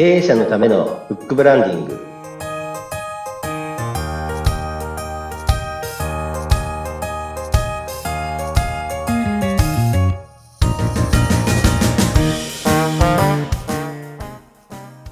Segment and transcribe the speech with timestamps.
[0.00, 2.00] 経営者のためのフックブランディング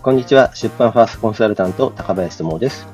[0.01, 2.87] こんにちは出版ファーストコンサルタント高林智です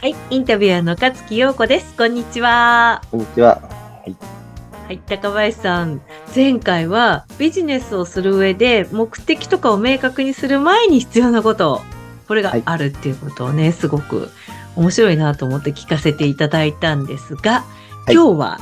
[0.00, 1.94] はい、インタビュアーの勝木陽子です。
[1.96, 3.02] こんにちは。
[3.12, 6.00] こんにちははい、高林さん。
[6.34, 11.82] 前回はビジネスをする上で目的とかを明確にする前に必要なこと、
[12.28, 14.28] これがあるっていうことをね、すごく
[14.76, 17.64] 面白いなと思って聞かせていただいたんですが、
[18.06, 18.14] はい。
[18.14, 18.58] 今日は、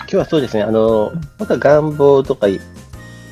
[0.00, 0.64] 今日はそうですね。
[0.64, 2.48] あのまた願望とか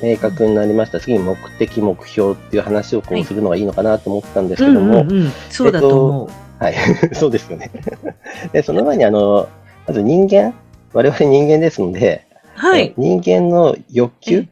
[0.01, 1.01] 明確になりました。
[1.01, 6.63] 次に目的目標っていう話をこはいうするのがいいのかなと思ったんですうけども、んうんうん、そうだと思う。
[6.63, 6.75] はい、
[7.13, 7.71] そうですよね。
[8.53, 9.49] で、その前にあの、
[9.85, 10.53] まず人間、
[10.93, 12.93] 我々人間ですので、はい。
[12.97, 14.47] 人間の欲求、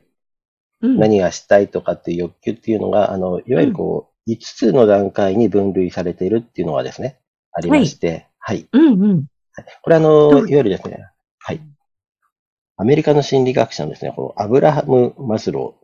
[0.82, 7.20] うん、何がしたいとかっていう欲求っていうのが、あの、いわゆるこう、5つの段階に分類されているっていうのがですね、
[7.52, 8.68] ありまして、はい。
[8.72, 9.26] うんうん。
[9.82, 11.08] これあの、いわゆるですね、
[11.40, 11.62] はい。
[12.76, 15.76] アメリカの心理学者のですね、こうアブラハム・マスロ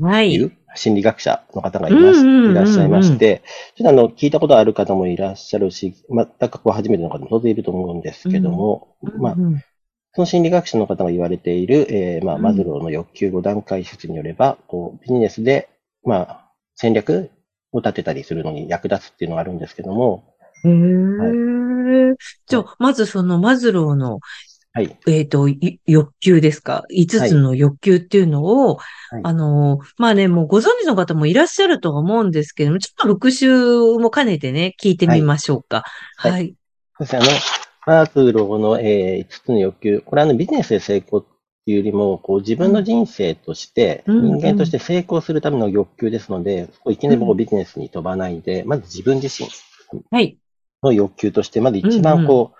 [0.00, 0.32] はい。
[0.32, 3.42] いう心理学者の方がいましうんうんうんうんいらっしゃいまして、
[3.76, 9.36] ちょっとあの、聞いたことある方もいらっしゃるし、全くこう初めての方も当然いると思うんですけども、まあ
[10.18, 15.68] その心理学者の方が言われている、えーまあ、うんマズローの欲求5段階説によれば、こう、ビジネスで、
[16.02, 17.30] まあ、戦略
[17.70, 22.16] を立てたりするのに役立つっていうのがあるんですけども、へー
[22.48, 24.18] じゃあ、まずそのマズローの
[24.72, 24.98] はい。
[25.06, 28.74] えっ、と、い欲求ですか ?5 つの欲求っていうのを、
[29.10, 33.48] はいあの、まあね、もうご存知の方もいらっしゃるとは思うんですけども、ちょっと復習
[33.98, 35.84] も兼ねてね、聞いてみましょうか。
[36.16, 36.54] はいはい。
[36.98, 37.26] そしてあの、
[37.88, 41.24] マズローの、えー5つの欲求、これはあのビジネスで成功っ
[41.64, 49.48] ていうよりも、こう自分の人生として、うん人間として成功するための欲求ですので、こういきなりこううんビジネスに飛ばないで、まず自分自身
[50.10, 50.36] はい。
[50.82, 52.58] の欲求として、まず一うんうん番こう、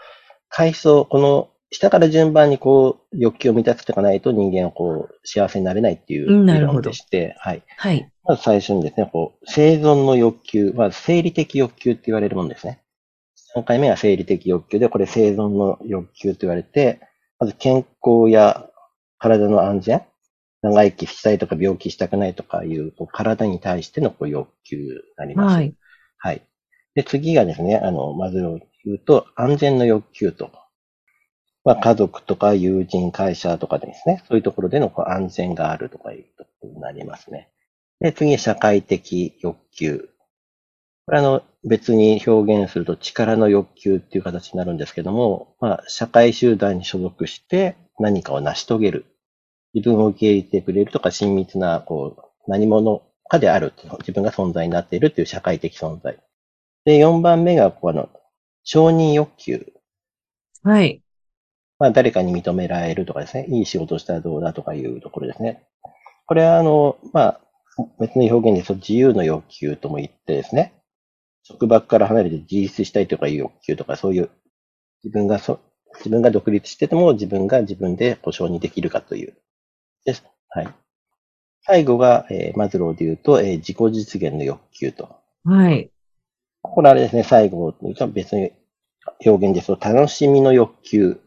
[0.48, 7.62] 階層、この下から順番にこう、欲求を満たしていかないと人間はこう、幸せになれないっていう理論でして、はい。
[7.76, 8.10] はい。
[8.24, 12.80] まず最初にですね、こう、生存の欲求、まず生理的欲求って言われるものですね。
[13.54, 17.00] 3回目は生理的欲求で、これ生存の欲求と言われて、
[17.38, 18.68] まず健康や
[19.18, 20.02] 体の安全、
[20.62, 24.84] 長生きしたいとか病気したくないとかいう、こう体に対してのこう欲求に
[25.16, 25.54] なります。
[25.54, 25.74] はい。
[26.18, 26.42] はい。
[26.94, 28.40] で、次がですね、あの、まず
[28.84, 30.50] 言うと、安全の欲求と。
[31.64, 37.50] まあ、家族とか友人、会社とかですね、そういうところでのこう安全があるとかいうところになりますね。
[38.00, 40.08] で、次、社会的欲求。
[41.08, 49.06] これあの、別に表現すると力の欲求っていう形になるんですけども、まあ、社会集団に所属して何かを成し遂げる。
[49.72, 53.72] 自分を受け入れてくれるとか、親密な、こう、何者かである。
[54.00, 56.18] 自分が存在になっているっていう社会的存在。
[56.84, 58.10] で、4番目が、この、
[58.62, 59.66] 承認欲求。
[60.62, 61.02] はい。
[61.78, 65.62] まあ、誰かに認められるとかですね、いい仕事をしたらどうだとかいうところですね。
[66.26, 67.40] これは、あの、まあ、
[67.98, 70.74] 別の表現で自由の欲求とも言ってですね、
[71.48, 74.30] 束縛から離れて自立したいとかいう欲求とか、そういう、
[75.02, 75.60] 自分がそ、
[75.96, 79.34] 自分が独立してても自分が自分でこう承認できるかという。
[80.04, 80.24] です。
[80.50, 80.68] はい。
[81.62, 85.16] 最後が、えーマズローで言うと、えー自己実現の欲求と。
[85.44, 85.90] はい。
[86.62, 88.52] これあれですね、最後というと別に
[89.24, 91.20] 表現ですと、楽しみの欲求。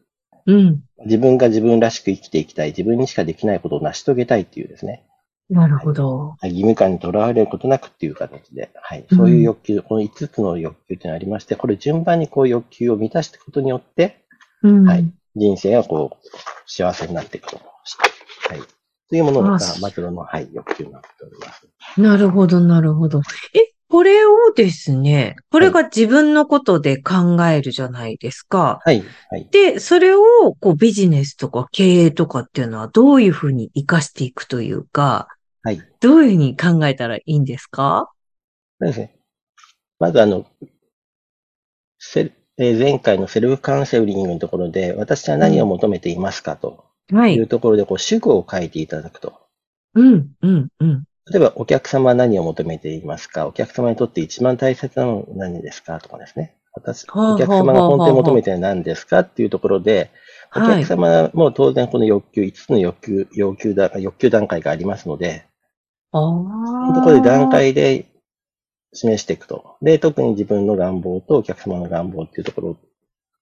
[0.46, 0.84] うん。
[1.06, 5.04] 自分が自分らしく生きていきたい、自分にしかできないことを成し遂げたいっていうですね、
[5.52, 6.36] なるほど。
[6.42, 14.24] 義務感にとらわれることなくっていう形で、はい、そういう欲求、この5つの欲求っていうのがありまして、これ順番にこう欲求を満たしていくことによって、
[14.64, 14.88] うん。
[14.88, 16.28] はい人生がこう、
[16.66, 17.58] 幸せになっていくと。
[17.58, 18.60] はい。
[19.10, 21.68] というものがマズローの、はい、欲求になっております。
[21.98, 23.22] なるほど、なるほど。
[23.54, 28.80] え、これをですね、これが自分のことで考えるじゃないですか。
[28.84, 29.48] はい、はい。
[29.52, 30.22] で、それを、
[30.60, 35.28] こう、ビジネスとか経営とかっていうのはどういうふうに活かしていくというか、
[35.64, 35.82] はい。
[36.00, 38.10] どういうふうに考えたらいいんですか？
[38.80, 39.16] そうですね。
[40.00, 40.48] まずあの、
[42.00, 47.40] セルえー前回のセルフカウンセリングのところで、私は何を求めていますかとはいい。
[47.40, 49.34] うところで、こう、主語を書いていただくと。
[49.96, 51.04] うん、うん、うん。
[51.32, 53.48] 例えば、お客様は何を求めていますか？
[53.48, 56.00] お客様にとって一番大切なのは何ですか？
[56.00, 56.56] とかですね。
[56.74, 59.20] 私、はあお客様が本当に求めているのは何ですか？
[59.20, 60.10] っていうところで、
[60.56, 60.88] おはい客。
[61.00, 65.46] 様も当然この欲求、5つの欲求、要求だ、欲求段階がありますので、
[66.12, 66.94] ああ。
[66.94, 68.06] ところで段階で
[68.94, 69.78] 示していくと。
[69.82, 72.78] で、特に自分の願望とお客様の願望っていうところ、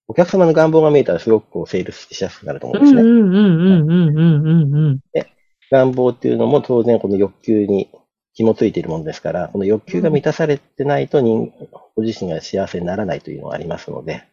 [0.07, 3.01] お客様の願望が見えたらすごくこうセールスしやすくなると思うんですね。
[3.01, 4.99] うんうんうんうんうんうん。
[5.13, 5.27] で、
[5.71, 7.89] 願望っていうのも当然この欲求に
[8.33, 11.51] 紐付いているものですから、この欲求が満たされてないと人、
[11.95, 14.23] ご自身が幸せにならないというのがありますので、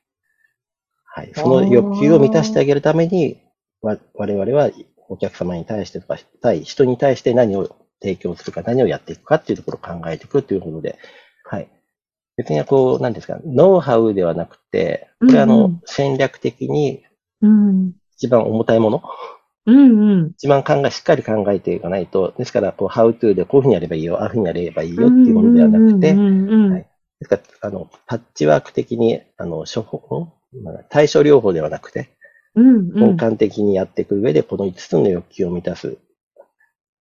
[1.04, 1.32] はい。
[1.34, 3.38] その欲求を満たしてあげるために、
[3.80, 4.70] 我々は
[5.08, 10.98] お客様に対してとか、対人に対して何を提供するか、何をやっていくかっていうところを考えていくということで、
[11.44, 11.68] はい。
[12.36, 17.02] 別にこう、なんですか、ノウハウではなくて、これはあのうんうん、戦略的に
[17.42, 17.92] うん。
[18.16, 19.02] 一番重たいもの、
[19.66, 20.30] うんうん。
[20.36, 30.28] 一番考え、しっかり考えていかないと、ですから、こう、how to でこういうふうにやればいいよ、ああいうふうにやればいいよっていうものではなくて、ですから、あの、パッチワーク的に、あの、処方、
[30.62, 32.10] まあ対処療法ではなくて、
[32.54, 32.94] うんうん。
[32.94, 35.98] 根幹的にやっていく上で、この5つの欲求を満たす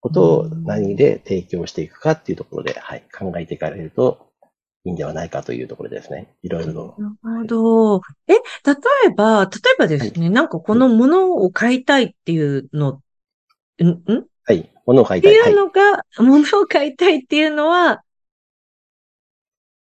[0.05, 4.27] ことを何で提供していくかっていうところで、はい、考えていかれると
[4.83, 6.35] いいんではないかというところですね。
[6.43, 6.95] いろいろと。
[7.23, 8.01] なるほど。
[8.27, 8.39] え、例
[9.07, 13.01] えば、例えばですね、なんかこのものを買いたいっていうの、
[13.81, 13.93] んん？
[13.93, 14.71] っはい。
[14.85, 15.39] ものを書いてたい。
[15.39, 17.99] はいいうのが、ものを買いたいっていうのは、っ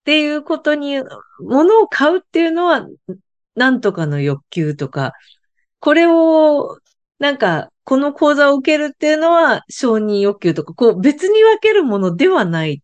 [0.05, 2.87] ていうことに、ものを買うっていうのは、
[3.55, 5.15] なんとかの欲求とか、
[5.79, 6.79] これを、
[7.21, 12.83] なんか、この講座を受けるっていうのは承認欲求とか、こう別に分けるものではない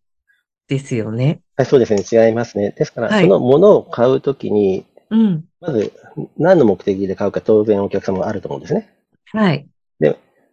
[0.67, 1.41] ですよね。
[1.55, 2.27] はい、そうですね。
[2.27, 2.71] 違いますね。
[2.77, 5.45] ですから、はいそのものを買うときに、うん。
[5.59, 5.91] まず、
[6.37, 8.93] 何の目的で買うか当然お客様はあると思うんですね。
[9.31, 9.67] はい。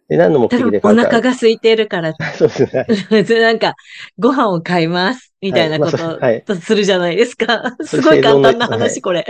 [0.07, 1.03] で、何の目的で買うか。
[1.03, 3.39] 腹が空いてるから、 そうですね。
[3.41, 3.75] なんか、
[4.19, 7.75] ご飯を買います、みたいなこはいまあそはいと、とするじゃないですか。
[7.81, 9.25] それすごい簡単な話、これ。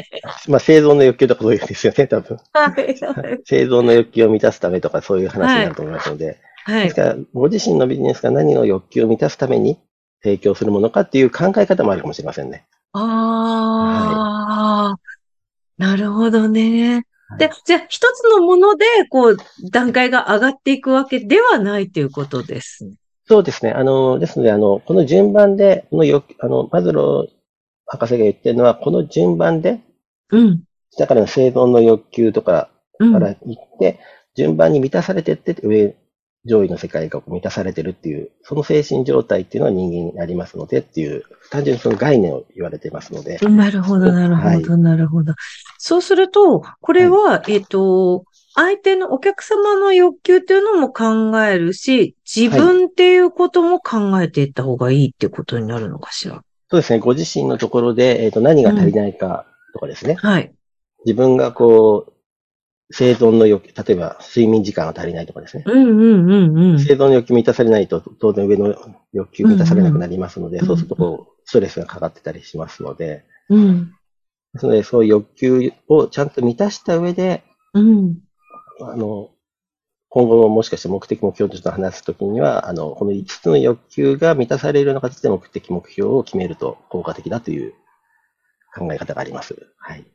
[0.47, 2.37] まあ、生存の欲求とかそういうんですよね、多分。
[2.51, 2.95] はい。
[3.45, 6.25] 生存の欲求を満たすためとかそういう話になると思いますので。
[6.25, 6.35] はい
[6.65, 6.95] です。
[6.95, 9.79] から、ご自身のビジネスが何の欲求を満たすために
[10.23, 12.65] 提供するものかっていう考え方もあるかもしれませんね。
[12.93, 14.97] ああ、
[15.77, 17.05] なるほどね。
[17.27, 19.37] はいで、じゃあ、一つのもので、こう、
[19.71, 22.95] 段階が上がっていくわけではないということですね。
[23.27, 23.71] そうですね。
[23.71, 27.33] あの、ですので、あの、この順番で、この欲、あの、マズロー
[27.87, 29.79] 博士が言ってるのは、この順番で、
[30.29, 30.63] うん。
[30.99, 32.69] だから生存の欲求とか
[32.99, 33.13] うん。
[33.13, 33.99] から行って、
[34.35, 35.95] 順番に満たされてって、上、
[36.45, 45.33] 上位の世界が満たされてるっていう、その精神状態っていうのは人間にありますのでっていう、単純にその概念を言われてますので、なるほど、なるほはいど、なるほど。
[45.79, 56.41] そうすると、これは、えっと、相手のお客様の欲求っていうのも考えるし、自分っていうことも考えていった方がいいってことになるのかしら？
[56.69, 60.53] そうですね、ご自身のところで、えっ、と、何が足りないかとかですね、はい。
[61.05, 62.13] 自分がこう、
[62.91, 66.79] 生存の欲求、例えば睡眠時間が足りないとかですね、うんうんうんうん。
[66.79, 68.75] 生存の欲求満たされないと、当然上の
[69.11, 73.91] 欲求満たされなくなりますので、うんうんそうするとこう、ストレスがかかってたりしますので、うん。
[74.53, 77.43] ですので、そういう欲求をちゃんと満たした上で、
[77.73, 78.17] うん。
[78.81, 79.29] あの、
[80.09, 87.73] 今後ももしかして目的目標として話すときには、あの、この5つの欲求が満たされるような形で目的目標を決めると効果的だという
[88.73, 89.55] 考え方があります。
[89.77, 90.05] はい。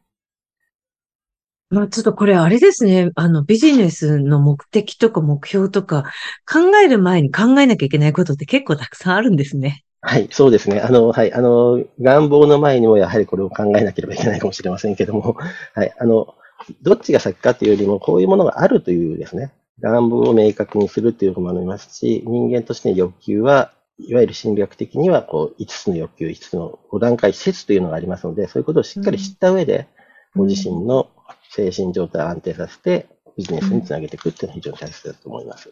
[1.71, 3.11] まあちょっとこれあれですね。
[3.15, 6.03] あのビジネスの目的とか目標とか
[6.51, 9.85] 考える前に考えなきゃいけないことって結構たくさんあるんですね。
[10.03, 10.81] はい、そうですね。
[10.81, 15.37] あの、はい、あの、願望の前にもやはりこれを考えなければいけないかもしれませんけども、
[15.75, 16.35] はい、あの、
[16.83, 29.87] どっちが先かというよりも、こういうものがあるというですね、願望を明確にするというのもありますし、人間としての欲求は、いわゆる心理学的には、こう、5つの欲求、5つの5段階施設というのがありますので、そういうことをしっかり知った上で、
[30.35, 31.11] ご自身の
[31.52, 35.71] 精神状態を安定させて、ビジネスにつなげていくっていうのは非常に大切だと思います。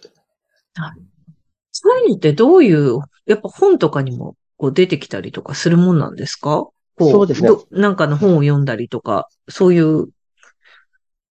[1.72, 6.66] そういうのってどういう、やっぱ本とかにもこう出てきたりとかするもんなんですか？
[6.98, 7.48] こそうですね。
[7.48, 10.08] どなんかの本を読んだりとか、そういう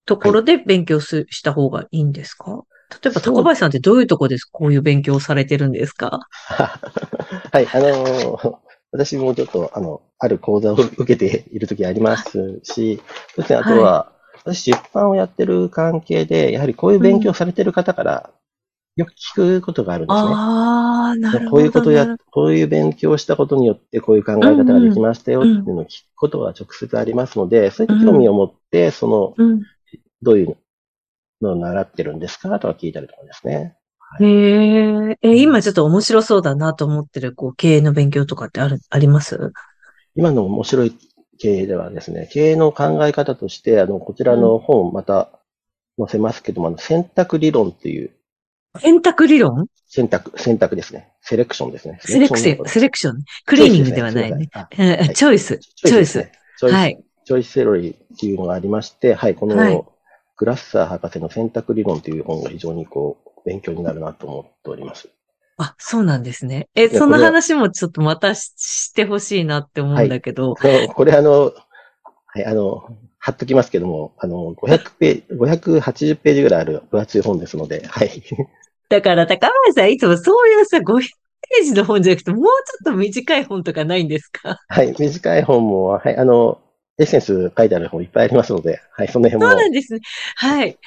[0.06, 2.64] ところで勉強す、した方がいいんですか？
[3.02, 3.34] 例えば、そう。
[3.34, 6.20] 高林さんってどういうところですこういう勉強をされてるんですか？
[6.48, 8.62] はい、あの、
[8.92, 13.02] 私もちょっと、あの、ある講座を受けているときありますし、
[13.34, 14.12] そしてあとは、
[14.54, 18.30] 私出版をやってる関係で、やはりこういう勉強されてる方から、
[18.96, 20.30] よく聞くことがあるんですね。
[20.32, 21.50] ああ、なるほど。
[21.50, 29.62] こういうことをやこういう勉強をしたことによって、こういう考え方ができましたよっていうのを聞くことが直接ありますので、そういった興味を持って、その、うん。
[30.22, 30.56] どういう
[31.40, 33.76] のを習ってるんですかとか聞いたりとかですね。
[34.20, 39.52] へえ、え、今ちょっと面白そうだなと思ってる、こう、経営の勉強とかってある、あります？
[40.16, 40.92] 今の面白い
[41.38, 45.30] 経営ではですね、経営の考え方として、あの、こちらの本また
[45.98, 48.10] 載せますけども、あの選択理論っていう
[48.80, 49.66] 選択理論？
[49.86, 51.08] 選択、選択ですね。
[51.22, 51.98] セレクションですね。
[52.02, 53.24] セレクション、セレクション。
[53.46, 54.48] クリーニングではないね。
[55.14, 55.94] チョイス、チョイス。
[55.94, 56.32] ですね。
[56.58, 57.04] チョイス、はい。
[57.24, 59.92] チョイスセロリーっていうのがありまして、はい、こはいの
[60.36, 65.08] グラッサー博士の選択理論という本が非常にこう、勉強になるなと思っております。
[65.58, 66.68] あ、そうなんですね。
[66.74, 70.54] え、その話もちょっとまたししてほしいなって思うんだけど。
[70.58, 71.52] あのこれあの、
[72.26, 72.88] はい、あの、
[73.18, 78.22] 貼っときますけども、あの、500ページ、580ページぐらいある分厚い本ですので、はい。
[78.88, 82.50] だから高林さんいつもそういうさ、500ページの本じゃなくて、もうちょ
[82.90, 84.60] っと短い本とかないんですか？
[84.68, 86.60] はい、短い本も、はい、あの、
[86.98, 89.50] エッセンス書いてある本いっぱいありますので、はい、その辺も。
[89.50, 90.00] そうなんですね。
[90.36, 90.78] はい。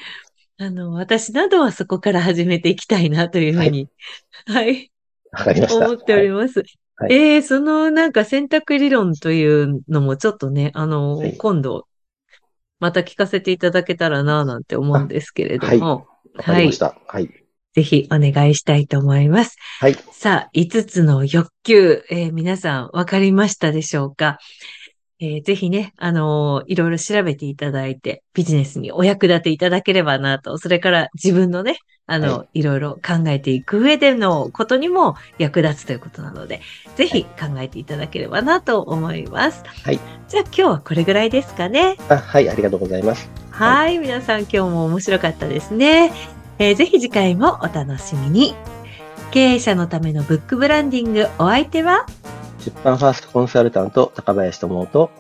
[0.62, 3.89] あの、私などはそこから始めていきたいなというふうに、
[4.46, 4.91] はい、
[5.32, 5.86] わかりました。
[5.88, 6.62] 思っております。
[6.98, 11.88] はいえー、そのなんか選択理論というのもちょっとね、あの、はい今度、
[12.80, 16.96] また聞かせていただけたらななんて思うんですけれども、わかりました。
[17.08, 17.27] はい。
[17.74, 19.58] ぜひお願いしたいと思います。
[19.80, 19.96] はい。
[20.12, 24.38] さあ、5つの欲求、えー皆さんわかりましたでしょうか、
[25.24, 36.60] えーぜひね、あのーいろいろ調べていただいて、ビジネスにお役立ていただければなと、それから自分のね、あの、、はいろいろ考えていく上でのことにも役立つということなので、
[36.96, 39.63] ぜひ考えていただければなと思います。
[39.86, 40.00] はい。
[40.28, 41.98] じゃあ今日はこれぐらいですかね。
[42.10, 43.30] あはい、ありがとうございます。
[43.51, 46.12] はい、皆さん今日も面白かったですね。
[46.58, 48.56] えーぜひ次回もお楽しみに。
[49.32, 52.06] 経営者のためのブックブランディングお相手は、
[52.62, 55.12] 出版ファーストコンサルタント、高林智と、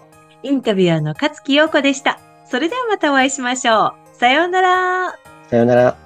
[0.43, 2.19] インタビュアーの勝木陽子でした。
[2.45, 4.17] それではまたお会いしましょう。
[4.17, 5.11] さようなら。
[5.49, 6.00] さようなら。